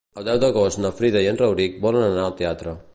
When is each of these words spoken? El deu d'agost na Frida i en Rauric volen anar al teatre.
El 0.19 0.23
deu 0.27 0.39
d'agost 0.43 0.81
na 0.85 0.91
Frida 1.01 1.23
i 1.27 1.31
en 1.35 1.39
Rauric 1.45 1.79
volen 1.87 2.09
anar 2.11 2.29
al 2.31 2.39
teatre. 2.43 2.79